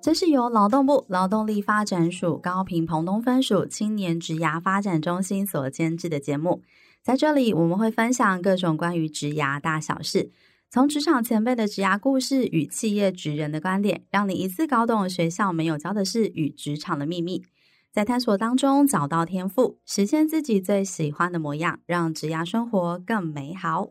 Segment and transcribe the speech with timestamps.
[0.00, 6.62] 这是由劳动部劳动力发展署高屏澎东分署青年职涯发展中心所监制的节目。
[7.02, 10.30] 在这里，我们会分享各种关于职涯大小事，
[10.74, 17.44] 从职场前辈的职涯故事与企业职人的观点，让你一次搞懂学校没有教的事与职场的秘密，
[17.92, 23.90] 在探索当中找到天赋，实现自己最喜欢的模样，让职涯生活更美好。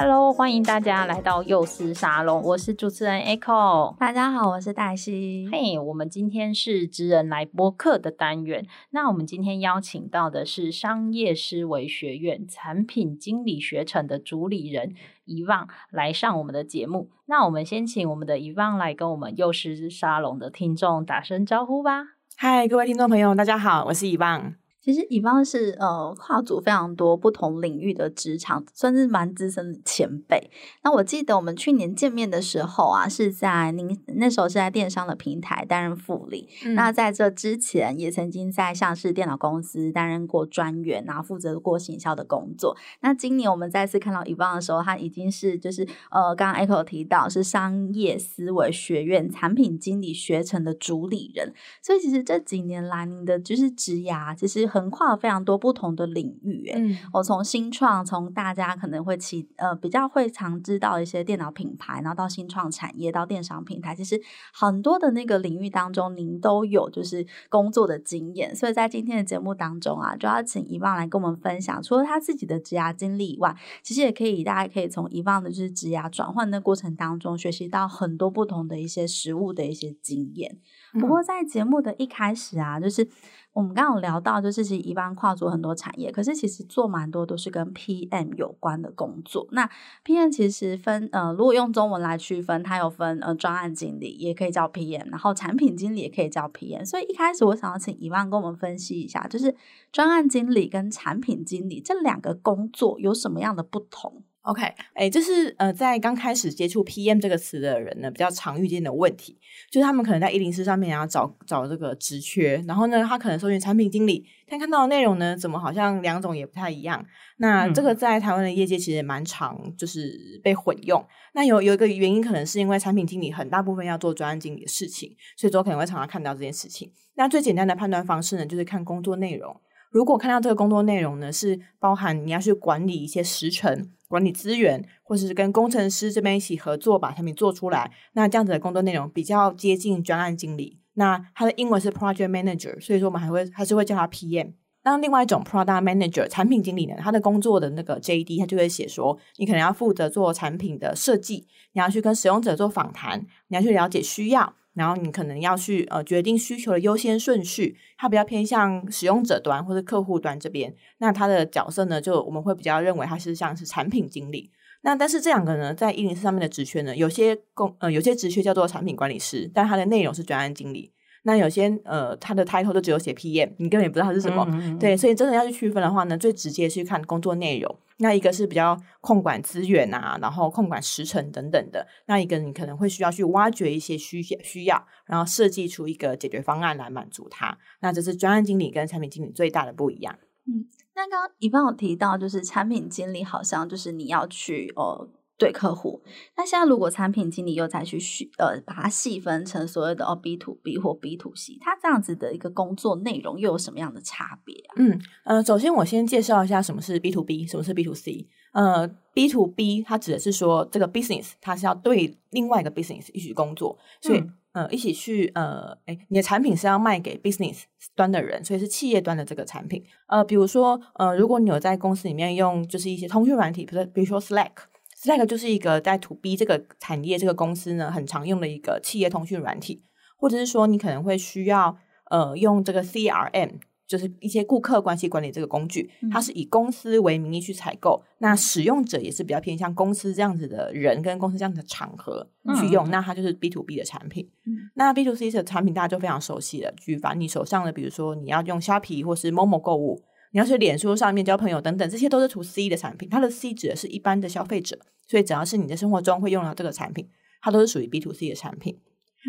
[0.00, 3.96] Hello，欢迎大家来到幼师沙龙，我是主持人 Echo。
[3.98, 5.48] 大家好，我是黛西。
[5.50, 8.64] 嘿，hey, 我们今天是职人来播客的单元。
[8.90, 17.10] 那我们今天邀请到的是商业思维学院产品经理学程的主理人遗忘来上我们的节目。
[17.26, 22.04] 那我们先请我们的遗忘来跟我们幼师沙龙的听众打声招呼吧。
[22.36, 24.54] 嗨，各位听众朋友，大家好，我是遗忘。
[24.88, 30.50] 其实乙方是呃跨足非常多不同领域的职场，算是蛮资深的前辈。
[30.82, 36.48] 那我记得我们去年见面的时候啊，是在您那时候是在电商的平台担任副理。
[36.64, 42.74] 嗯、那在这之前，也曾经在像是电脑公司担任过专员，然后负责过行销的工作。
[43.00, 51.52] 那今年我们再次看到乙方的时候，他已经是就是呃刚刚 Echo 提到是商业思维学院产品经理学程的主理人。
[51.82, 54.77] 所以其实这几年来，您的就是职涯其实很。
[54.78, 64.20] 横跨了非常多不同的领域，嗯，我从新创，从大家可能会起呃比较会常知道一些电脑品牌，然后到新创产业，到电商平台，其实
[64.52, 68.54] 很多的那个领域当中，您都有就是工作的经验。
[68.54, 80.58] 所以在今天的节目当中啊，就要请遗忘来跟我们分享，除了他自己的职涯经历以外，其实也可以大家可以从遗忘的就是职涯转换的过程当中，学习到很多不同的一些实务的一些经验。
[80.92, 83.08] 不过在节目的一开始啊，就是。
[83.54, 89.48] 我们刚刚有聊到，就是其实一般跨足很多产业，可是其实做蛮多都是跟 PM 有关的工作。
[89.50, 89.68] 那
[90.04, 96.84] PM 其实分呃，如果用中文来区分，它有分呃专案经理，也可以叫 PM，然后产品经理也可以叫 PM。
[96.84, 99.52] 所以一开始我想要请一万跟我们分析一下，就是
[99.90, 104.62] 专案经理跟产品经理这两个工作有什么样的不同？OK，
[104.94, 109.38] 哎，这是呃，在刚开始接触 PM 这个词的人呢，比较常遇见的问题，
[109.70, 117.04] 就是他们可能在104上面要找找这个职缺，然后呢，他可能搜寻产品经理，但看到的内容呢，怎么好像两种也不太一样？
[117.36, 121.04] 那这个在台湾的业界其实也蛮常，就是被混用。
[121.34, 126.90] 那有有一个原因，可能是因为产品经理很大部分要做专案经理的事情，所以说可能会常常看到这件事情。
[127.16, 129.54] 那最简单的判断方式呢，就是看工作内容。
[129.90, 140.78] 如果看到这个工作内容呢，是包含你要去管理一些时程、管理资源，或者是跟工程师这边一起合作把产品做出来，那这样子的工作内容比较接近专案经理。
[140.94, 144.54] 那他的英文是 Project Manager，所以说我们还会还是会叫他 PM。
[144.84, 154.54] 那另外一种 Product Manager 产品经理呢，他的工作的那个 JD，他就会写说，你可能要负责做产品的设计，你要去跟使用者做访谈，你要去了解需要。
[154.78, 160.72] 然后你可能要去呃决定需求的优先顺序，它比较偏向使用者端或者客户端这边。
[160.98, 164.50] 那它的角色呢，就我们会比较认为它是像是产品经理。
[164.82, 170.92] 那但是这两个呢，在一零四上面的职缺呢，有些工呃有些职缺叫做产品管理师，但它的内容是专案经理。
[171.28, 174.46] 那有些呃，他的 title 就只有写 PM，你根本也不知道他是什么。
[174.48, 177.78] 嗯嗯对，所以真的要去区分的话呢，最直接去看工作内容。
[177.98, 181.86] 那一个是比较控管资源啊，然后控管时程等等的。
[182.06, 187.58] 那一个你可能会需要去挖掘一些需需要，然后设计出一个解决方案来满足他。
[187.80, 190.18] 那这是专案经理跟产品经理最大的不一样。
[190.46, 190.64] 嗯，
[190.94, 195.10] 那刚刚一般有提到，就是产品经理好像就是你要去呃。
[195.38, 196.02] 对客户，
[196.36, 204.74] 那现在如果产品经理又再去细呃把它细分成所谓的哦 B to B 或 B to C，它这样子的一个工作内容又有什么样的差别啊？
[204.76, 208.26] 嗯呃，首先我先介绍一下什么是 B to B，什么是 B to C。
[208.52, 217.62] 呃，B to B 它指的是说这个 business 它是要对另外一个 business 一起工作，所以、嗯、呃一起去呃哎你的产品是要卖给 business
[217.94, 219.84] 端的人，所以是企业端的这个产品。
[220.08, 224.50] 呃，比如说呃如果你有在公司里面用就是一些通讯软体，比如说比如说 Slack。
[225.00, 229.84] Slack 就是一个在 To B 这个产业这个公司呢，很常用的一个企业通讯软体，
[230.16, 231.76] 或者是说你可能会需要
[232.10, 242.28] 呃用这个 CRM，就是一些顾客关系管理这个工具，它是以公司为名义去采购，嗯、那使用者也是比较偏向公司这样子的人跟公司这样子的场合
[242.58, 244.28] 去用，嗯、那它就是 B to B 的产品。
[244.46, 250.02] 嗯、那 B to C 的产品大家就非常熟悉了，举凡你手上的，比如说你要用虾皮或是 Momo 购物。
[250.32, 253.08] 你要去脸书上面交朋友等等，这些都是 To C 的产品。
[253.08, 257.08] 它的 C 指的是一般的消费者，所以只要是你的生活中会用到这个产品，
[257.40, 258.78] 它都是属于 B to C 的产品。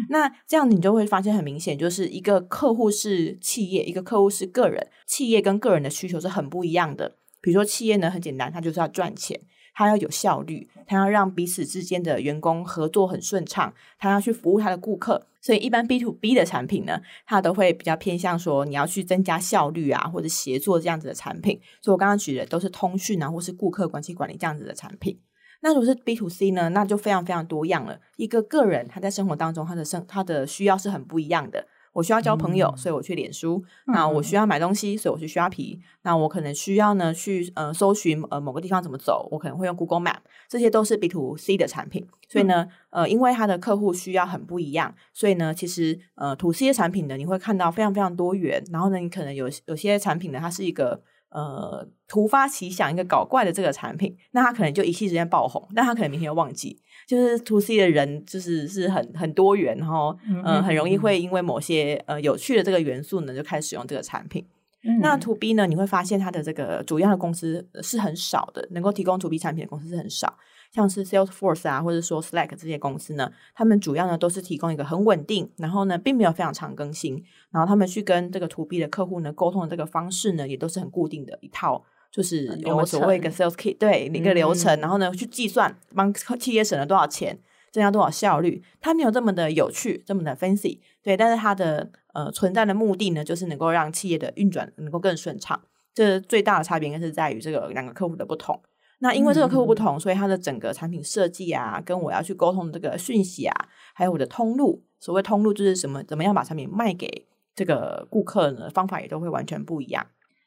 [0.10, 4.88] 那这样你就会发现很明显，就是一个客户是企业，一个客户是个人。
[5.08, 7.16] 企业跟个人的需求是很不一样的。
[7.42, 9.40] 比如说企业呢，很简单，它就是要赚钱，
[9.74, 15.26] 它要有效率，它要让彼此之间的员工合作很顺畅，它要去服务它的顾客。
[15.42, 21.60] 所以一般 B to B 的产品呢，它都会比较偏向说你要去增加效率啊，或者协作这样子的产品。
[21.82, 25.20] 所以我刚刚举的都是通讯啊，或是顾客关系管理这样子的产品。
[25.62, 28.00] 那如果是 B to C 呢，那就非常非常多样了。
[28.16, 31.68] 一个个人他在生活当中，他的生他的需要是很不一样的。
[32.00, 33.64] 我需要交朋友，嗯、所以我去脸书。
[33.88, 35.80] 那我需要买东西，所以我去 Shopping。
[36.04, 40.20] 那我可能需要呢去呃搜寻呃某个地方怎么走，我可能会用 Google Map。
[40.48, 42.08] 这些都是 B to C 的产品。
[42.28, 48.64] 所以呢，嗯、呃，因为它的客户需要很不一样，所以呢，其实呃 To C 的产品呢，你会看到非常非常多元。
[48.72, 51.04] 然后呢，你可能有有些产品呢，它是一个。
[51.32, 56.82] 呃，突发奇想一个搞怪的这个产品，那它可能就一夕之间爆红，但他可能明天又忘记。
[57.10, 64.46] 就是 To C 的人，就是是很很多元，然后呃，很容易会因为某些呃有趣的这个元素呢，就开始使用这个产品。
[64.84, 70.38] 嗯、那 To B 呢，你会发现它的这个主要的公司是很少的，能够提供 To B 产品的公司是很少。
[70.72, 87.38] 像是 Salesforce 啊，或者说 Slack 这些公司呢，他们主要呢都是提供一个很稳定，然后呢并没有非常常更新，然后他们去跟这个 To B 的客户呢沟通的这个方式呢，也都是很固定的一套，就是我们所谓一个 Sales Kit，对一个流程，嗯、然后呢去计算帮企业省了多少钱，
[87.72, 95.62] 增加多少效率，它没有这么的有趣，这么的 fancy，对，但是它的呃存在的目的呢，就是能够让企业的运转能够更顺畅，
[95.94, 98.60] 这最大的差别应该是在于这个两个客户的不同。
[99.02, 103.56] 那因为这个客户不同，嗯、所以它的整个产品设计啊，跟我要去沟通的这个讯息啊，
[103.94, 108.70] 还有我的通路，所谓通路就是什么，怎么样把产品卖给这个顾客呢？
[108.74, 110.06] 方法也都会完全不一样。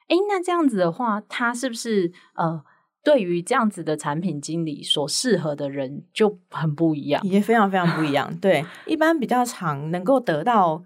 [0.09, 2.63] 诶，那这样子的话，他是不是呃，
[3.03, 8.35] 对于这样子的产品经理所适合的人就很不一样，也非常非常不一样。
[8.41, 10.83] 对，一般比较常能够得到。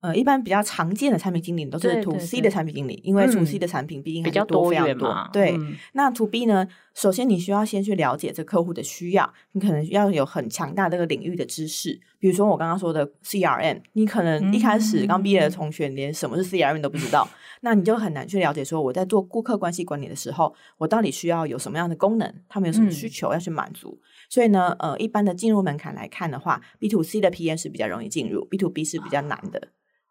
[0.00, 5.08] 呃，一般比较常见的产品经理都是 To C 的产品经理，因为 To C 的产品毕竟比较多非常多。
[5.08, 6.68] 嗯、对，嗯、那 To B 呢？
[6.94, 12.00] 首先你需要先去了解这客户的需要，你可能要有很强大这个领域的知识。
[12.18, 23.98] 比如说我刚刚说的 CRM，你可能一开始刚毕业的同学连什么是 CRM 都不知道，嗯、那你就很难去了解说我在做顾客关系管理的时候，我到底需要有什么样的功能，他们有什么需求要去满足。
[24.00, 29.68] 嗯、所以呢，呃，一般的进入门槛来看的话，B to C 的 PM 是比较容易进入，B to B 是比较难的。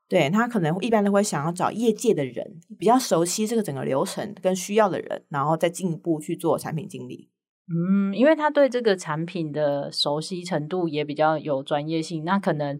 [0.09, 7.29] 对，他可能一般都会想要找业界的人，比较熟悉这个整个流程跟需要的人，然后再进一步去做产品经理。
[7.67, 12.25] 嗯，因为他对这个产品的熟悉程度也比较有专业性。
[12.25, 12.77] 那可能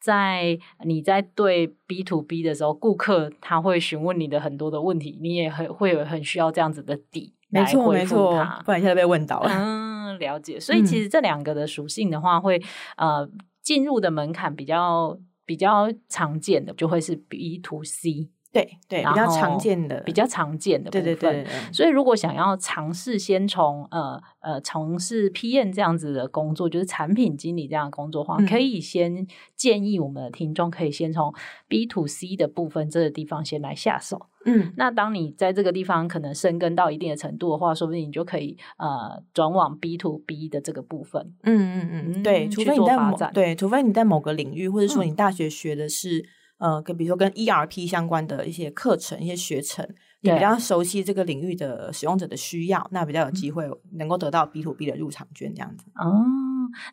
[0.00, 7.92] 在你在对 B to B 的时候，顾客他会询问你的很多的问题，你也很会有很需要这样子的底来回复他。
[7.92, 9.48] 没错，没错，不然现在被问到了。
[9.48, 10.58] 嗯，了解。
[10.58, 12.60] 所以其实这两个的属性的话，会
[12.96, 13.26] 呃
[13.62, 15.16] 进入的门槛比较。
[15.44, 21.04] 比较常见的就会是 B to C，对对，比较常见的，比较常见的部分。
[21.04, 21.72] 对对对，对。
[21.72, 29.26] 所以如果想要尝试先从呃呃从事 p n 这样子的工作，就是产品经理这样的工作的话，嗯、可以先
[29.56, 31.34] 建议我们的听众可以先从
[31.68, 34.26] B to C 的部分这个地方先来下手。
[34.46, 41.34] 嗯，那当你在这个地方可能深耕到一定的程度的话，说不定你就可以呃转往 B to B 的这个部分。
[41.42, 46.18] 嗯嗯嗯，对，除非你在某对，除非你在某个领域，或者说你大学学的是、
[46.58, 49.88] 嗯、呃跟比如说跟 ERP 相关的一些课程、一些学程，
[50.20, 55.86] 你比较熟悉这个领域的使用者的需要，那比较有机会能够得到 B to B 的入场券这样子。
[55.94, 56.24] 哦，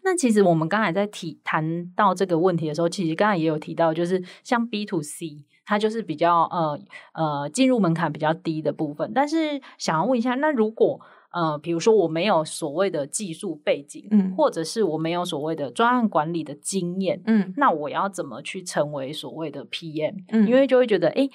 [0.03, 5.45] 那其实我们刚才在提谈到这个问题的时候，其实刚才也有提到，就是像 B to C。
[5.71, 6.77] 它就是比较呃
[7.13, 10.99] 呃进入门槛比较低的部分，但是想要问一下，那如果
[11.31, 20.25] 呃比如说我没有所谓的技术背景，嗯，或者是我没有所谓的专案管理的经验，嗯，那我要怎么去成为所谓的 PM？
[20.27, 21.29] 嗯，因为就会觉得，哎，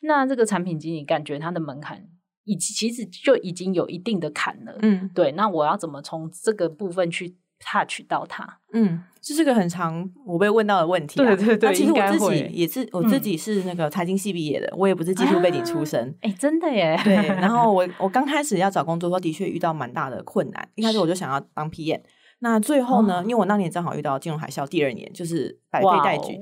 [0.00, 2.02] 那这个产品经理感觉它的门槛
[2.44, 8.58] 已其实就已经有一定的坎了，嗯，对，那我要怎么从这个部分去 touch 到它？
[8.72, 9.04] 嗯。
[9.24, 11.24] 这是个很常我被问到的问题、啊。
[11.24, 16.12] 对对对，其实我自己也是，我自己是那个财经系毕业的，嗯、我也不是技术背景出身。
[16.22, 17.00] 哎、啊，真的耶。
[17.04, 20.68] 对， 然后我我刚开始要找工作的时候，的确遇到蛮大的困难。
[20.74, 22.00] 一开始我就想要当 PM，
[22.40, 26.36] 那最后呢，哦、因为我那年正好遇到金融海啸，第二年就是百废待举。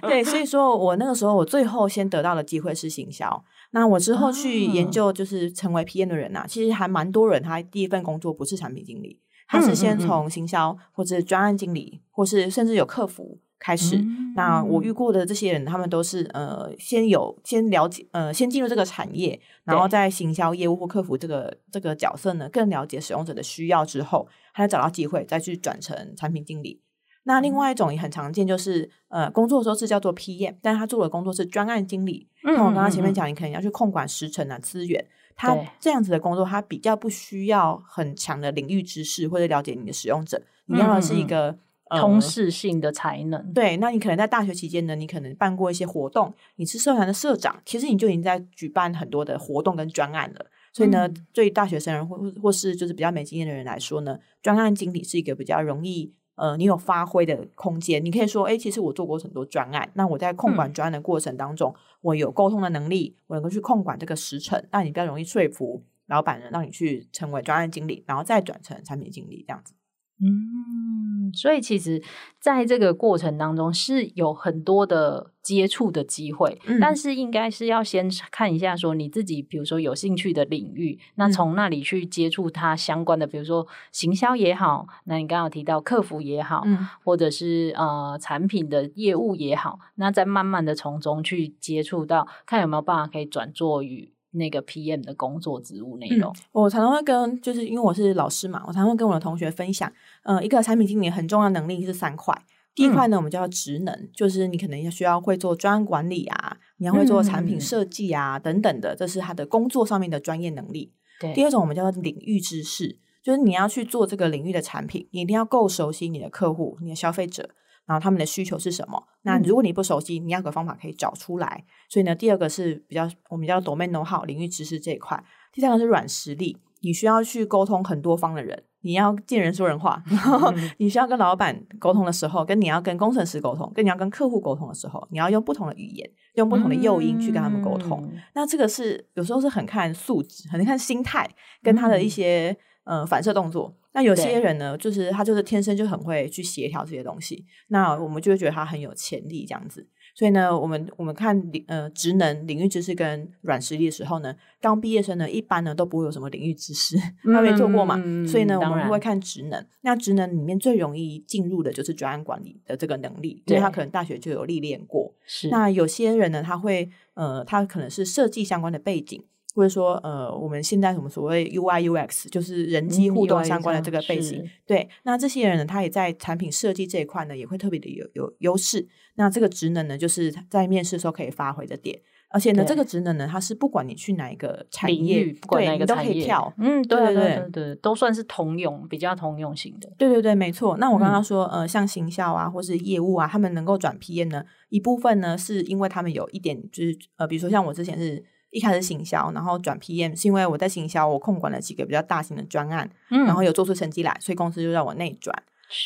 [0.00, 3.44] 对 对，所以说我那个时候我最后先得到的机会是行销。
[3.72, 9.20] 那我之后去研究，就是成为 PM 的人啊，其实还蛮多人，他第一份工作不是产品经理。
[9.50, 13.96] 他是先从行销，或者专案经理，或是甚至有客服开始。
[13.96, 26.80] 嗯、那我遇过的这些人，他们都是呃，先有先了解，呃，先进入这个产业，然后在行销业务或客服这个这个角色呢，更了解使用者的需要之后，他再找到机会再去转成产品经理。
[27.24, 32.28] 那另外一种也很常见，就是呃，工作的时候是叫做 PM，但是他做的工作是专案经理。
[32.44, 35.04] 那我刚刚前面讲，你可能要去控管时程啊、资源，
[35.36, 41.56] 他这样子的工作，他比较不需要很强的领域知识或者了解你的使用者，你要的是一个、
[41.88, 43.52] 呃、通识性的才能。
[43.52, 50.46] 对，那你可能在大学期间呢，你可能办过一些活动，你是社团的社长，其实你就已经在举办很多的活动跟专案了。
[50.72, 56.14] 所以呢，对于大学生人或或是就是比较没经验的人来说呢，专案经理是一个比较容易。
[56.40, 69.74] 呃，你有发挥的空间，你可以说，哎，其实我做过很多专案，那我在控管专案的过程当中，嗯、我有沟通的能力，我能够去控管这个时程，那你比较容易说服老板人，让你去成为专案经理，然后再转成产品经理这样子。
[70.22, 72.02] 嗯，所以其实
[72.38, 94.12] 在这个过程当中是有很多的接触的机会，嗯、但是应该是要先看一下说你自己，比如说有兴趣的领域，那从那里去接触它相关的，比如说行销也好，那你刚刚有提到客服也好，嗯、或者是呃产品的业务也好，那再慢慢的从中去接触到，看有没有办法可以转做与。
[94.32, 102.36] 那个 PM 的工作职务内容，嗯，我常常会跟，就是因为我是老师嘛，我常常会跟我的同学分享，呃，一个产品经理很重要的能力是三块。
[102.72, 110.92] 第一块呢，我们叫职能，嗯、就是你可能要需要会做专案管理啊，你要会做产品设计啊、嗯、等等的，这是他的工作上面的专业能力。
[111.18, 117.50] 对，第二种我们叫做领域知识，就是你要去做这个领域的产品，你一定要够熟悉你的客户、你的消费者。
[117.90, 119.02] 然后他们的需求是什么？
[119.22, 121.64] 那如果你不熟悉，你要有个方法可以找出来。
[121.88, 125.20] 所以呢，第二个是比较我们叫 domain know-how 领域知识这一块。
[125.52, 130.00] 第三个是软实力，你需要去沟通很多方的人，你要见人说人话。
[130.06, 138.08] 然 后你需要跟老板沟通的时候，跟你要跟工程师沟通，跟你要跟客户沟通的时候，你要用不同的语言，用不同的诱因去跟他们沟通。
[138.12, 141.28] 嗯、那这个是有时候是很看素质，很看心态，
[141.60, 142.56] 跟他的一些。
[142.90, 143.72] 呃，反射动作。
[143.92, 147.46] 那有些人呢，就是他就是天生就很会去协调这些东西。
[147.68, 149.86] 那我们就会觉得他很有潜力这样子。
[150.12, 157.94] 所以呢，我们我们看领呃职能、领域知识跟软实力的时候呢，刚毕业生呢一般呢都不会有什么领域知识，嗯、他没做过嘛。
[158.26, 159.64] 所以呢，我们会看职能。
[159.82, 165.14] 那职能里面最容易进入的就是专案管理的这个能力，因为他可能大学就有历练过。
[165.24, 165.48] 是。
[165.48, 169.24] 那有些人呢，他会呃，他可能是设计相关的背景。
[169.54, 178.86] 或者说，呃，我们现在什么所谓 UI UX，就是人机互动相关的这个背景，嗯、对，那这些人呢，他也在产品设计这一块呢，也会特别的有有优势。
[179.16, 182.00] 那这个职能呢，就是在面试的时候可以发挥的点。
[182.32, 186.54] 而且呢，对这个职能呢，它是不管你去哪一个产业，不管哪个产业，对，你都可以跳。
[186.58, 189.90] 嗯，对对对对，对，都算是通用，比较通用型的。
[189.98, 190.76] 对对对，没错。
[190.76, 198.24] 那我刚刚说，嗯、呃，像行销啊，或是业务啊，他们能够转 PM 呢，一部分呢，是因为他们有一点，就是呃，比如说像我之前是。
[198.50, 205.42] 一开始行销，然后转 PM，是因为我在行销，我控管了几个比较大型的专案，嗯，然后有做出成绩来，所以公司就让我内转。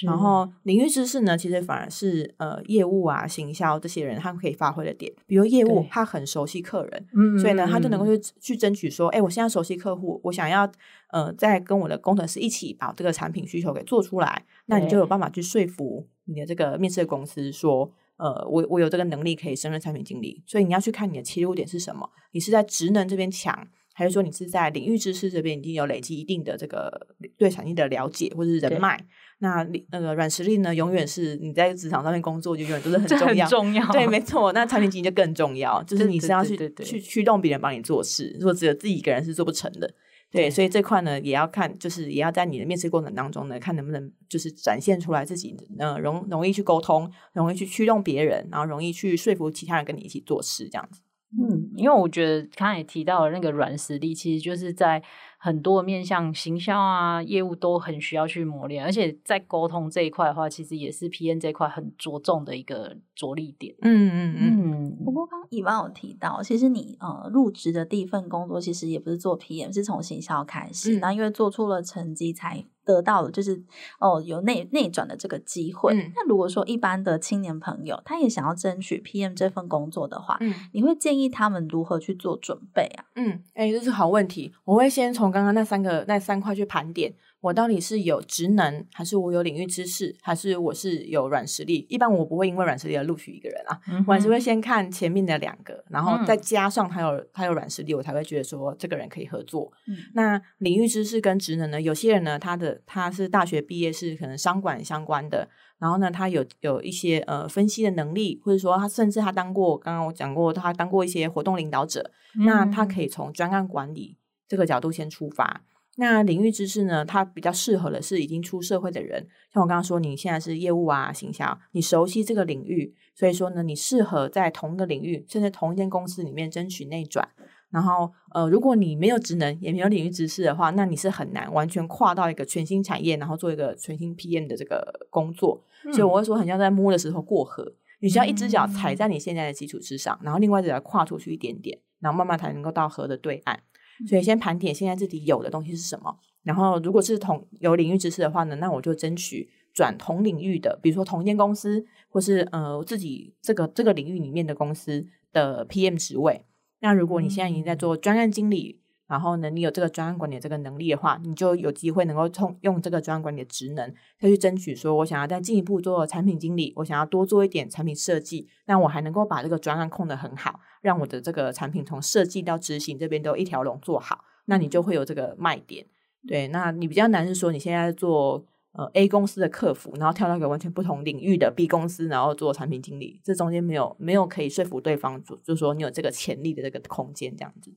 [0.07, 5.13] 然后领域知识呢，其实反而是呃业务啊、行销这些人他们可以发挥的点。
[5.27, 10.67] 比如业务，他很熟悉客人，嗯，所以呢，他就能够去去争取说，哎，我现在熟悉客户，我想要
[11.11, 17.93] 呃再跟我的工程师一起把这个产品需求给做出来，那你就有办法去说服你的这个面试的公司说。
[18.17, 22.09] 呃，我我有这个能力可以胜任产品经理，所以你要去看你的切入点是什么？
[22.33, 26.91] 你是在职能这边强，还是说你是在领域知识这边已经有累积一定的这个
[27.37, 29.05] 对产业的了解或者是人脉？
[29.39, 33.87] 那那个软实力呢，永远是你在职场上面工作就永远都是很重要，重要。
[33.91, 34.53] 对，没错。
[34.53, 39.93] 那产品经理就更重要，就是你是要去去驱动别人帮你做事，如果只有自己一个人是做不成的。
[40.35, 51.01] 对，所以这块呢，也要看，就是也要在你的面试过程当中呢，看能不能就是展现出来自己，呃，容容易去沟通，容易去驱动别人，然后容易去说服其他人跟你一起做事，这样子。
[51.37, 55.03] 嗯，因为我觉得刚才也提到了那个软实力，其实就是在。
[55.45, 63.75] 很多面向行销啊，业务都很需要去磨练，而且在沟通这一块的话，其实也是 PM 这一块很着重的一个着力点。
[63.83, 64.73] 嗯嗯嗯。
[64.73, 73.63] 嗯不过刚刚 Yvonne 有提到，其实你呃入职的第一份工作其实也不是做 PM，是从行销开始，那、嗯、因为做出了成绩才得到了就是
[73.99, 75.93] 哦有内内转的这个机会。
[75.95, 83.05] 嗯、那如果说一般的青年朋友他也想要争取 PM 这份工作的话，嗯、你会建议他们如何去做准备啊？
[83.17, 85.34] 嗯，哎，这是好问题，我会先从。
[85.35, 91.85] 刚刚那三个那三块去盘点，我到底是有职能，还是我有领域知识，还是我是有软实力？
[91.91, 99.71] 一般我不会因为软实力而录取一个人啊，嗯、我还是会先看前面的两个，然后再加上他有他有软实力，我才会觉得说这个人可以合作。
[99.89, 101.81] 嗯、那领域知识跟职能呢？
[101.81, 105.49] 有些人呢，他的他是大学毕业是可能商管相关的。
[105.77, 114.17] 然后呢，他有有一些呃分析的能力，或者说他甚至他当过，刚刚我讲过，他当过一些活动领导者，嗯、那他可以从专案管理
[114.49, 115.63] 这个角度先出发。
[115.97, 127.29] 那领域知识呢，它比较适合的是已经出社会的人，像我刚刚说，你现在是业务啊、行销，你熟悉这个领域，所以说呢，你适合在同一个领域，甚至同一间公司里面争取内转。
[127.71, 135.61] 然后，呃，如果你没有职能，也没有领域知识的话，那你是很难完全跨到一个全新产业，然后做一个全新 PM 的这个工作。
[135.85, 143.61] 嗯、所以我会说，很像在摸的时候过河，你需要一只脚踩在你现在的基础之上，嗯、然后另外一只脚跨出去一点点，然后慢慢才能够到河的对岸。
[144.07, 156.45] 所以先盘点现在自己有的东西是什么，然后如果是同有领域知识的话呢，那我就争取转同领域的，比如说同一间公司，或是呃自己这个这个领域里面的公司的 PM 职位。
[156.81, 175.87] 那如果你现在已经在做专案经理，然后呢，你有这个专案管理这个能力的话，你就有机会能够通用这个专案管理的职能，再去争取说，我想要再进一步做产品经理，我想要多做一点产品设计，那我还能够把这个专案控得很好，让我的这个产品从设计到执行这边都一条龙做好，那你就会有这个卖点。
[176.27, 178.47] 对，那你比较难是说你现在做。
[178.77, 187.73] 呃，A 公司的客服，然后跳到一个完全不同领域的 B 公司，然后做产品经理，这中间没有没有可以说服对方，就就说你有这个潜力的这个空间，这样子。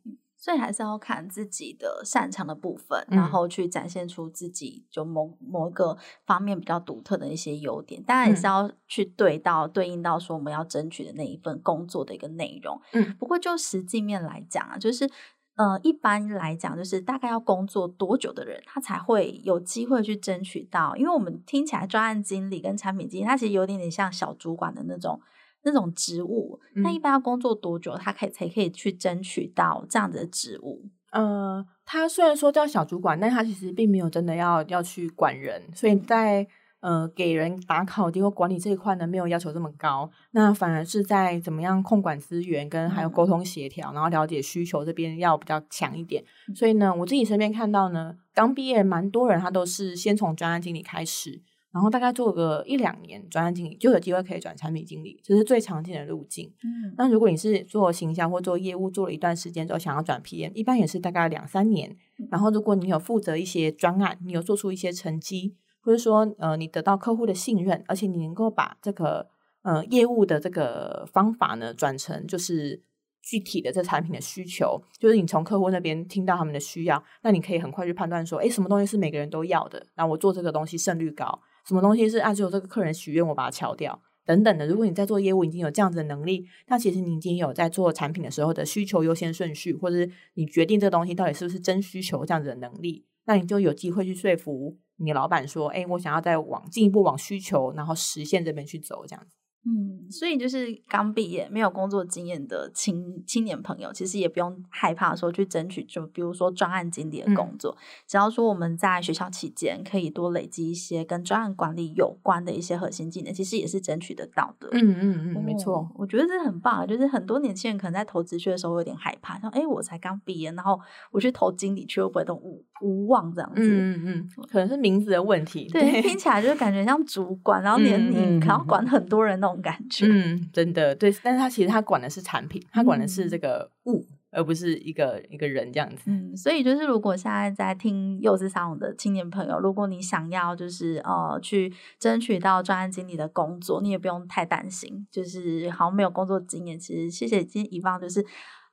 [0.48, 8.01] 所以还是要看自己的擅长的部分，然后去展现出自己就某某一个方面比较独特的一些优点。
[8.04, 12.80] 当然也是要去对到对应到说我们要争取的那一份工作的一个内容。
[12.94, 15.10] 嗯，不过就实际面来讲啊，就是。
[15.58, 20.96] 呃，一般来讲，就是大概要工作多久的人，他才会有机会去争取到？
[20.96, 25.20] 因为我们听起来专案经理跟产品经理，他其实有点点像小主管的那种
[25.63, 26.59] 那种职务。
[26.75, 30.85] 那、嗯、一般要工作多久，他可以才可以去争取到这样子的职务？
[31.11, 36.47] 呃，他虽然说叫小主管，但他其实并没有真的要要去管人，所以在。
[36.79, 46.23] 呃，给人打考绩或管理这一块呢，没有要求这么高，那反而是在怎么样控管资源跟还有沟通协调，嗯、然后了解需求这边要比较强一点。
[46.55, 51.41] 所以呢，我自己身边看到呢，刚毕业蛮多人，他都是先从专案经理开始，
[51.77, 56.51] 然后大概做个一两年专案经理，就有机会可以转产品经理，这是最常见的路径。
[56.63, 61.96] 嗯，那如果你是做行销或做业务做了一段时间之后想要转 PM，一般也是大概两三年。
[62.31, 65.55] 然后如果你有负责一些专案，你有做出一些成绩。
[65.79, 69.25] 或者说，呃，你得到客户的信任，而且你能够把这个
[69.61, 72.83] 呃业务的这个方法呢转成就是
[73.22, 84.66] 具体的这产品的需求，就是你从客户那边听到他们的需要，那你可以很快去判断说，诶，什么东西是每个人都要的，那我做这个东西胜率高；什么东西是啊，只有这个客人许愿，我把它敲掉等等的。
[84.66, 94.77] 如果你在做业务已经有这样子的能力，那其实你已经有在做产品的时候的需求优先顺序，或者是你决定这个东西到底是不是真需求这样子的能力，那你就有机会去说服。
[95.00, 99.36] 你老板说：“哎，我想要再往进一步往需求，然后实现这边去走，这样子。”
[99.68, 107.75] 嗯，所以就是刚毕业没有工作经验的青青年朋友，其实也不用害怕说去争取，就比如说专案经理的工作。
[107.77, 114.70] 嗯、只要说我们在学校期间可以多累积一些跟专案管理有关的一些核心技能，其实也是争取得到的。
[114.72, 116.88] 嗯嗯嗯，没错，我觉得这很棒。
[116.88, 120.80] 就是很多年轻人可能在投职缺的时候有点害怕，像：“哎，我才刚毕业，然后
[121.12, 125.68] 我去投经理去，会不会都无无望这样子？”嗯嗯，可能是名字的问题。
[125.72, 130.05] 对，对听起来就是感觉像主管，然后连你可能要管很多人那种感觉。
[130.09, 130.50] 嗯。
[130.53, 136.03] 真的对，但是他其实他管的是产品，他管的是这个物，嗯、而不是一个一个人这样子。
[136.05, 146.79] 嗯，所以就是如果现在在听幼稚沙龙的青年朋友，如果你想要就是呃去争取到专案经理的工作，你也不用太担心，就是好像没有工作经验。
[146.79, 148.25] 其实谢谢今天宜芳就是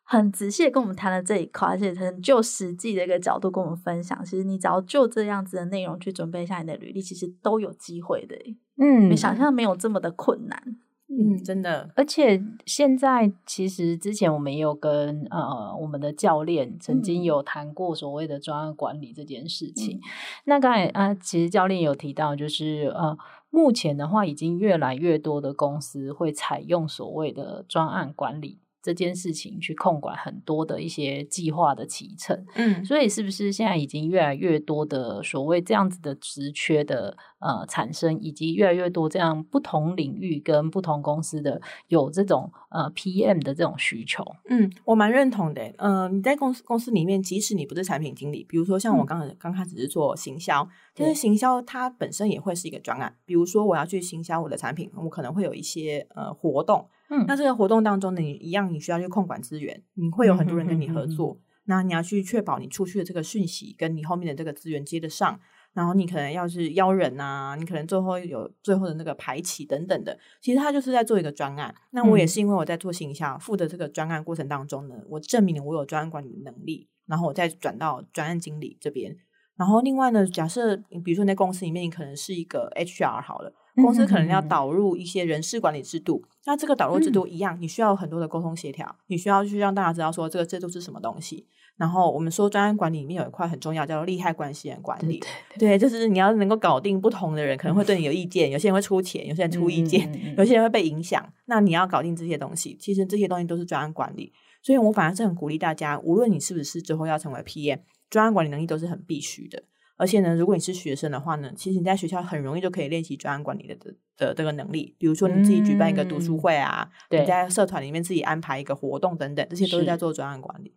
[0.04, 4.22] 很仔细的跟我们谈了这一块，而且很就实际的一个角度跟我们分享。
[4.24, 8.36] 其实你只要就这样子的内容去准备一下你的履历，其实都有机会的。
[8.76, 10.76] 嗯，你想象没有这么的困难。
[11.06, 19.98] 嗯，真的，而且现在其实之前我们也有跟呃我们的教练曾经有谈过所谓的专案管理这件事情。
[19.98, 20.00] 嗯、
[20.46, 23.16] 那刚才啊，其实教练有提到，就是呃
[23.50, 28.58] 目前的话，已经越来越多的公司会采用所谓的专案管理。
[28.84, 44.22] 这件事情去控管很多的一些计划的启程，嗯，所以是不是现在已经越来越多的所谓这样子的职缺的呃产生，以及越来越多这样不同领域跟不同公司的有这种呃 PM 的这种需求？
[44.50, 45.62] 嗯，我蛮认同的。
[45.78, 53.16] 嗯、呃，你在公司公司里面，即使你不是产品经理，比如说像我刚刚、嗯、刚开始是做行销，其实行销它本身也会是一个专案。
[53.24, 56.86] 比如说我要去行销我的产品，我可能会有一些呃活动。
[57.10, 65.38] 嗯，那这个活动当中呢，你一样，你需要去控管资源，你会有很多人跟你合作，那你要去确保你出去的这个讯息跟你后面的这个资源接得上，
[65.74, 71.74] 然后你可能要是邀人啊，你可能最后有最后的那个排期等等的，其实他就是在做一个专案。
[71.90, 79.16] 那我也是因为我在做形象，负责这个专案过程当中呢，我证明了我有专案管理的能力，然后我再转到专案经理这边。
[79.56, 83.52] 然后另外呢，假设比如说你在公司里面，你可能是一个 HR 好了。
[83.76, 91.46] 公司可能要导入一些人事管理制度，嗯、那这个导入制度一样，你需要很多的沟通协调，你需要去让大家知道说这个制度是什么东西。
[91.76, 95.18] 然后我们说专案管理里面有一块很重要，叫做利害关系人管理。
[95.18, 101.28] 对，对，对，对，就是你要能够搞定不同的人，可能会对你有意见，有些人会出钱，有些人出意见，嗯、有些人会被影响。
[101.46, 104.32] 那你要搞定这些东西，其实这些东西都是专案管理。
[104.62, 109.60] 所以我反而是很鼓励大家，无论你是不是之后要成为 PM，专案管理能力都是很必须的。
[109.96, 114.94] 而且呢，如果你是学生的话呢，其实你在学校很容易就可以练习专案管理的的的这个能力。
[114.98, 120.74] 比如说你自己举办一个读书会啊，嗯、你在社团里面自己安排一个活动等等，这些都是在做专案管理。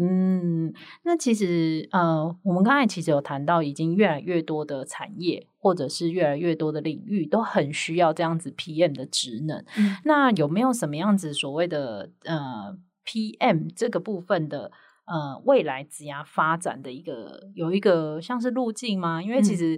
[0.00, 9.58] 嗯，那其实呃，我们刚才其实有谈到，已经越来越多的产业或者是越来越多的领域都很需要这样子 PM 的职能。
[9.76, 14.70] 嗯、那有没有什么样子所谓的呃 PM 这个部分的？
[15.10, 19.20] 呃，未来职涯发展的一个有一个像是路径吗？
[19.20, 19.74] 因为其实，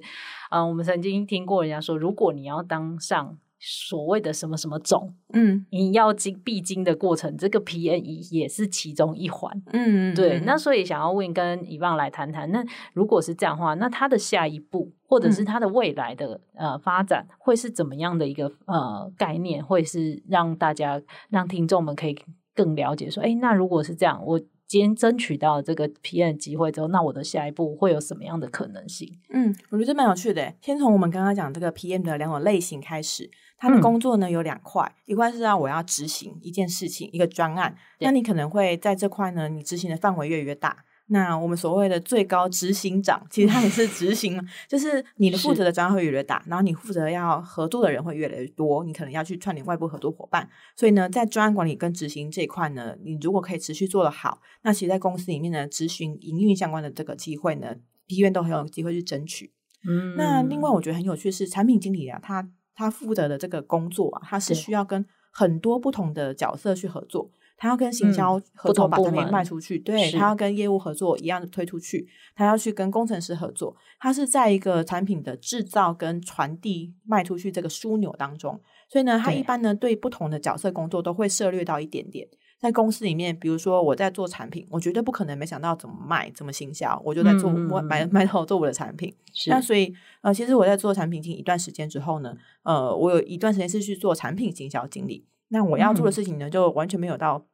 [0.50, 10.40] 嗯、呃，我们曾经听过人家说，如果你要当上所谓的什么什么总，嗯，你要经必经的过程，这个 PNE 也是其中一环，嗯嗯，对。
[10.40, 22.18] 那所以想要问跟 Yvonne 来谈谈，那如果是这样的话，那他的下一步或者是他的未来的、嗯、呃发展会是怎么样的一个呃概念，会是让大家让听众们可以
[22.54, 24.38] 更了解说，哎，那如果是这样，我。
[24.80, 29.18] 先争取到这个 PM 机会之后，那我的下一步会有什么样的可能性？
[29.28, 30.54] 嗯，我觉得这蛮有趣的。
[30.62, 40.84] 先从我们刚刚讲这个 PM 的两种类型开始，他的工作呢有两块，嗯、一块是让我要执行一件事情，一个专案，那你可能会在这块呢，你执行的范围越来越大。
[41.12, 50.48] 那我们所谓的最高执行长，其实他也是执行， 就是你的负责的专案会越来越大，然后你负责要合作的人会越来越多，你可能要去串联外部合作伙伴。
[50.74, 57.74] 所以呢，在专案管理跟执行这一块呢，你如果可以持续做得好，那其实在公司里面呢，执行营运相关的这个机会呢
[58.06, 59.52] 医院都很有机会去争取。
[59.86, 67.30] 嗯，那另外我觉得很有趣是产品经理啊，他他负责的这个工作啊，他是需要跟很多不同的角色去合作。
[67.62, 82.26] 他要跟行销合作把产品卖出去，对，他要跟业务合作一样的推出去，他要去跟工程师合作，他是在一个产品的制造跟传递卖出去这个枢纽当中，所以呢，他一般呢对不同的角色工作都会涉略到一点点。
[82.58, 89.14] 在公司里面，比如说我在做产品，我绝对不可能没想到怎么卖，怎么行销，我就在做我买 买头做我的产品。
[89.46, 97.46] 那所以呃，其实我在做产品经一段时间之后呢，呃，我有一段时间是去做产品行销经理，那我要做的事情呢，就完全没有到。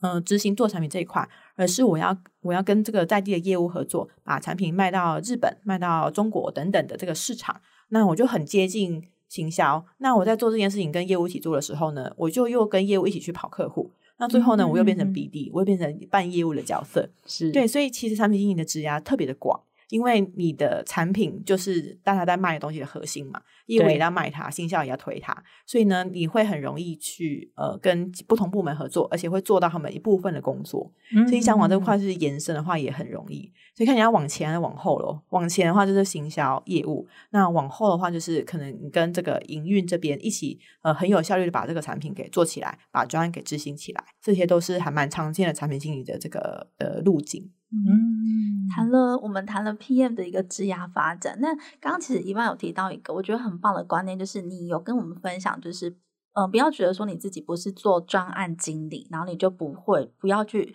[0.00, 7.60] 嗯、呃，执行做产品这一块，而是我要我要跟这个在地的业务合作，把产品卖到日本、卖到中国等等的这个市场。
[7.88, 9.84] 那我就很接近行销。
[9.98, 13.90] 那我在做这件事情跟业务一起做的时候呢，我就又跟业务一起去跑客户。
[14.18, 17.08] 那最后呢，我又变成 BD，我又变成办业务的角色。
[17.26, 19.60] 是对，所以其实产品经理的职涯特别的广。
[19.90, 30.90] 因为你的产品就是大家在卖的东西的核心嘛，业务也要卖它，行销也要推它，所以呢，你会很容易去呃跟不同部门合作，而且会做到他们一部分的工作。
[31.28, 33.52] 所以想往这块是延伸的话，也很容易。
[33.74, 35.20] 所以看你要往前还是往后咯。
[35.30, 47.50] 往前的话就是行销业务，那往后的话就是可能你跟这个营运这边一起呃很有效率的把这个产品给做起来，把专案给执行起来，这些都是还蛮常见的产品经理的这个呃路径。
[47.72, 51.38] 嗯，谈了我们谈了 PM 的一个职涯发展。
[51.40, 55.96] 那刚刚其实 Yvonne 有提到一个我觉得很棒的观念，就是你有跟我们分享，就是
[56.32, 60.74] 呃，不要觉得说你自己不是做专案经理，然后你就不会不要去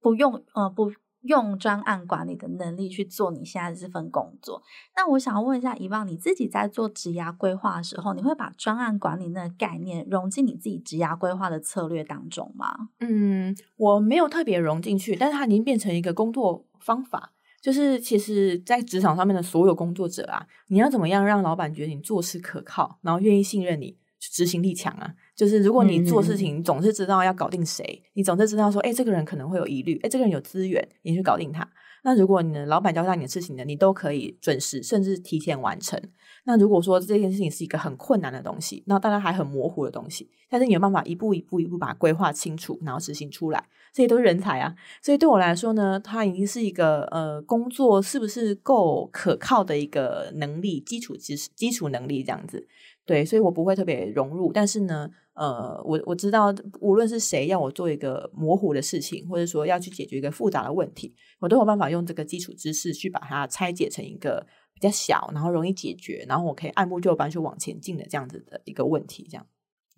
[0.00, 0.90] 不用呃不。
[1.22, 4.62] 用专案管理的能力去做你现在这份工作。
[4.96, 12.88] 那我想要问一下，Yvonne，你自己在做职涯规划的时候，你会把专案管理那个概念融进你自己职涯规划的策略当中吗？
[13.00, 17.32] 嗯，我没有特别融进去，但是它已经变成一个工作方法。
[17.60, 25.12] 就是其实，在职场上面的所有工作者啊，你要怎么样让老板觉得你做事可靠，然后愿意信任你，执行力强啊？
[25.34, 31.66] 就是如果你做事情总是知道要搞定谁，嗯、你总是知道说，哎，这个人可能会有疑虑，哎，这个人有资源，你去搞定他。
[32.02, 36.00] 那如果你的老板交代你的事情呢，你都可以准时，甚至提前完成。
[36.44, 44.74] 那如果说这件事情是一个很困难的东西，那当然还很模糊的东西，但是你有办法一步一步一步把它规划清楚，然后执行出来，这些都是人才啊。
[45.02, 52.66] 所以对我来说呢，它已经是一个呃工作是不是够可靠的一个能力，基础知识、基础能力这样子。
[53.06, 69.44] 对，所以我不会特别融入，但是呢，呃，我我知道，无论是谁要我做一个模糊的事情，或者说要去解决一个复杂的问题，我都有办法用这个基础知识去把它拆解成一个比较小，然后容易解决，然后我可以按部就班去往前进的这样子的一个问题，这样。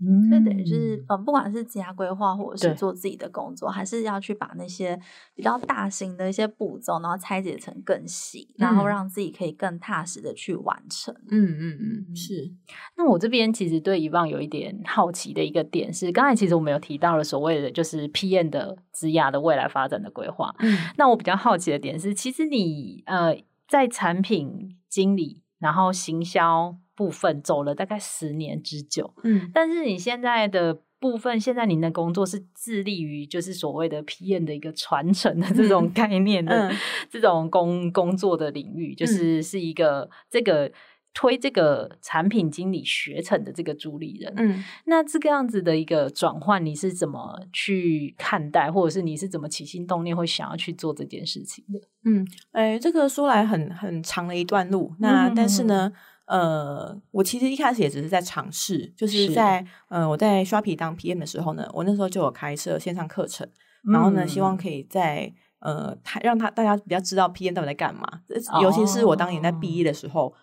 [0.01, 4.99] 嗯，所以等于就是呃，不管是职业规划，或者是做自己的工作，还是要去把那些
[5.35, 11.15] 比较大型的一些步骤，然后拆解成更细，嗯、然后让自己可以更踏实的去完成。
[11.31, 11.79] 嗯嗯
[12.09, 12.53] 嗯，是。
[12.97, 20.53] 那我这边其实对 Yvonne 有一点好奇的一个点是，刚才其实我们有提到了所谓的就是 PN 的职涯的未来发展的规划。
[20.59, 23.37] 嗯，那我比较好奇的点是，其实你呃
[23.69, 26.77] 在产品经理，然后行销。
[27.03, 36.77] 部分走了大概十年之久，嗯，但是你现在的部分，现在您的工作是致力于就是所谓的 PM 的一个传承的这种概念的、嗯、
[37.11, 40.71] 这种工工作的领域，就是是一个这个
[41.13, 51.81] 推这个产品经理学成的这个主理人，嗯，那这个样子的一个转换，你是怎么去看待，或者是你是怎么起心动念会想要去做这件事情的？
[52.05, 55.91] 嗯，哎，这个说来很很长的一段路，那但是呢。
[55.93, 55.99] 嗯
[56.33, 63.47] 呃，我其实一开始也只是在尝试，就是在是呃我在 Shopee 当 PM 的时候呢，我那时候就有开设线上课程，
[63.87, 68.07] 嗯、然后呢，希望可以在呃，他让他大家比较知道 PM 到底在干嘛，
[68.63, 70.35] 尤其是我当年在毕业的时候。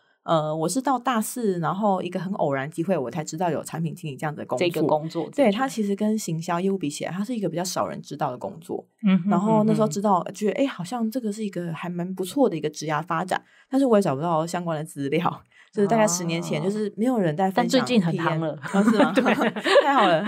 [0.60, 4.68] 我是到大四，然后一个很偶然机会，我才知道有产品经理这样的工作。
[4.68, 8.86] 这个工作，对，它其实跟行销业务比起来，它是一个比较少人知道的工作。
[9.04, 15.42] 嗯哼，然后那时候知道，觉得哎，好像这个是一个还蛮不错的一个职涯发展，但是我也找不到相关的资料。
[15.72, 19.12] 就是大概十年前，就是没有人在分享 PM，但最近很夯了，是吗？
[19.16, 19.24] 对，
[19.84, 20.26] 太好了。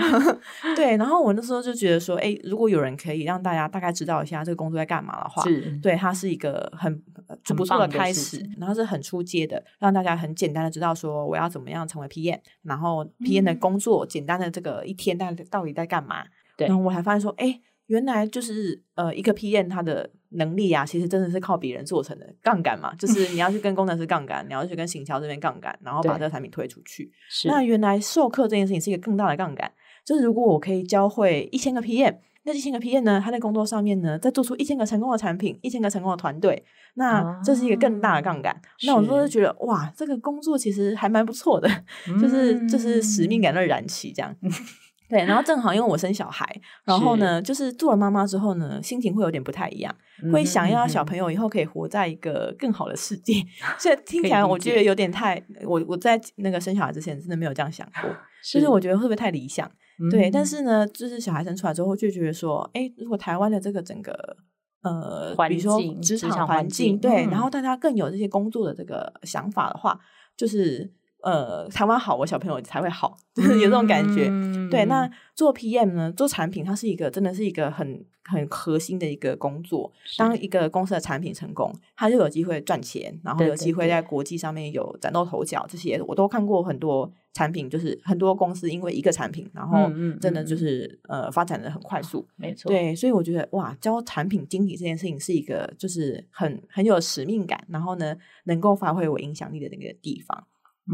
[0.76, 7.02] 对，然后我那时候就觉得说，哎，如果有人可以让大家大概知道一下这个工作在干嘛的话，是对，它是一个很
[7.44, 16.24] 很不错的开始，然后是很出阶的，让大家很简单的知道说我要怎么样成为 PM，然后 PM 的工作、嗯、简单的这个一天大概到底在干嘛？
[16.56, 20.10] 对，然后我还发现说，哎，原来就是呃一个 PM 他的。
[20.34, 27.10] 能力啊，其实真的是靠别人做成的杠杆嘛，就是你要去跟工程师杠杆，你要去跟行销这边杠杆，然后把这个产品推出去。
[27.46, 29.70] 那原来授课这件事情是一个更大的杠杆，
[30.04, 36.64] 就是如果我可以教会一千个 PM，那一千个 PM 呢，他在工作上面呢，再做出一千个成功的产品，一千个成功的团队，
[36.94, 38.52] 那这是一个更大的杠杆。
[38.52, 41.68] 啊、那我说就觉得哇，这个工作其实还蛮不错的，
[42.20, 44.34] 就是就是使命感的燃起这样。
[45.12, 46.46] 对，然后正好因为我生小孩，
[46.84, 49.94] 然后呢，就是做了妈妈之后呢，心情会有点不太一样，
[50.24, 53.34] 嗯、会想要小朋友以后可以活在一个更好的世界。
[53.78, 58.08] 所以听起来我觉得有点太，我我在那个生小孩之前真的没有这样想过，
[58.42, 59.70] 是就是我觉得会不会太理想？
[60.02, 64.14] 嗯、对，但是呢，就是小孩生出来之后就觉得说，哎，如果台湾的这个整个
[64.80, 70.00] 呃，环境，比如说职场环境，场环境对，嗯、然后大家更有这些工作的这个想法的话，
[70.34, 70.90] 就是。
[71.22, 74.26] 呃，台湾好，我小朋友才会好，就是有这种感觉。
[74.28, 79.92] 嗯、对，那做 PM 呢，做产品，它是一个真的是一个很很核心的一个工作。
[80.18, 85.64] 当一个公司的产品成功，它就有机会赚钱，然后有机会在国际上面有崭露头角。
[85.68, 89.88] 这些我都看过很多产品，就是很多公司因为一个产品，然后
[90.20, 92.26] 真的就是、呃发展的很快速。
[92.34, 100.44] 没错，对，所以我觉得哇，教产品经理这件事情是一个就是很很有使命感，然后呢，能够发挥我影响力的那个地方。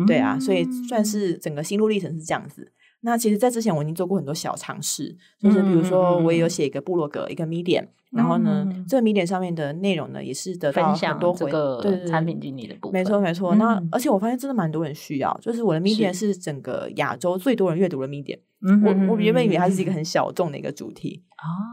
[0.07, 2.73] 对啊，所以算是整个心路历程是这样子。
[3.01, 11.81] 那其实，在之前我已经做过很多小尝试，就是比如说，我也有写一个部落格，一个 Medium，然后呢，这个 Medium 上面的内容呢，也是得到很多回响。
[11.81, 13.55] 对产品经理的部分，没错没错。
[13.55, 18.41] 那而且我发现真的蛮多人需要，就是我的 Medium 是整个亚洲最多人阅读的 Medium。
[18.85, 21.23] 我我原本以为它是一个很小众的一个主题。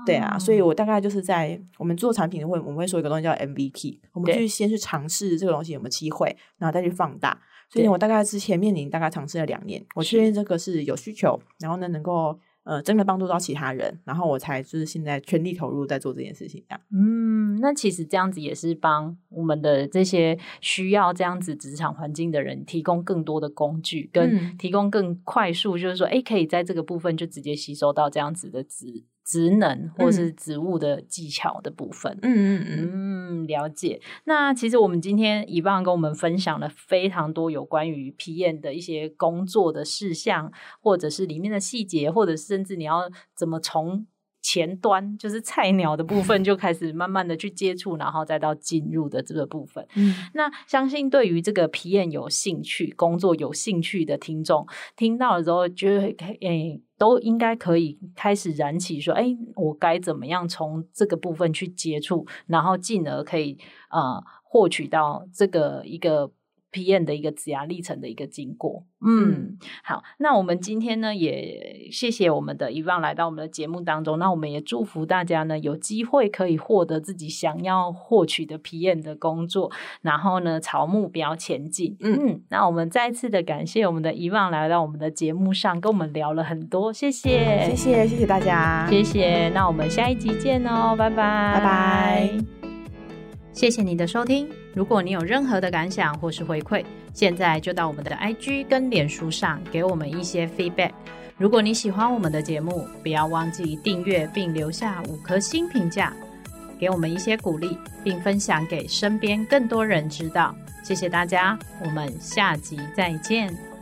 [0.06, 7.41] 对啊，所以我大概就是在我们做产品会，我们会说一个东西叫 MVP，我们去先去尝试这个东西有没有机会，然后再去放大。
[7.69, 16.82] 所以我大概之前面临大概尝试了两年，我确认这个是有需求，然后呢能够呃真的帮助到其他人，然后我才就是现在全力投入在做这件事情这样。
[16.91, 29.04] 嗯，那其实这样子也是帮我们的这些需要这样子职场环境的人提供更多的工具，跟提供更快速，就是说，哎、嗯，可以在这个部分就直接吸收到这样子的资。
[29.25, 32.91] 职能或是职务的技巧的部分，嗯嗯嗯
[33.43, 33.99] 嗯，了解。
[34.25, 44.05] 那其实我们今天 Yvonne 跟我们分享了非常多有关于 PM 的一些工作的事项，或者是里面的细节，或者甚至你要怎么从
[44.47, 49.84] 前端就是菜鸟的部分就开始慢慢的去接触，然后再到进入的这个部分。
[49.95, 56.38] 嗯，那相信对于这个皮验有兴趣、工作有兴趣的听众，听到了之后觉得诶。
[56.41, 59.25] 欸都应该可以开始燃起说，哎，
[59.58, 63.58] 我该怎么样从这个部分去接触，然后进而可以
[63.91, 66.31] 呃获取到这个一个
[66.75, 91.15] PM 的一个职涯历程的一个经过，嗯，好，那我们今天呢也谢谢我们的 Yvonne 来到我们的节目当中，那我们也祝福大家呢有机会可以获得自己想要获取的 PM 的工作，然后呢朝目标前进，嗯，嗯，那我们再次的感谢我们的 Yvonne 来到我们的节目上跟我们聊了很多，谢谢，嗯、谢谢，谢谢大家，谢谢，那我们下一集见哦，拜拜，
[91.53, 92.29] 拜拜。
[93.53, 94.64] 谢谢你的收听。
[94.75, 96.83] 如果你有任何的感想或是回馈，
[97.13, 100.91] 现在就到我们的 IG 跟脸书上给我们一些 feedback。
[101.38, 106.13] 如果你喜欢我们的节目，不要忘记订阅并留下五颗星评价，
[106.77, 110.53] 给我们一些鼓励，并分享给身边更多人知道。
[110.83, 113.74] 谢谢大家，我们下集再见。